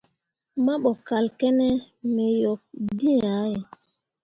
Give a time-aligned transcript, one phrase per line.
[0.65, 1.69] Mahbo kal kǝne
[2.13, 2.61] me yok
[2.97, 3.59] dǝ̃ǝ̃ yah ye.